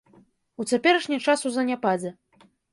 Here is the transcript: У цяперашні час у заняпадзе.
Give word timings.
У 0.63 0.65
цяперашні 0.71 1.21
час 1.27 1.45
у 1.51 1.53
заняпадзе. 1.61 2.17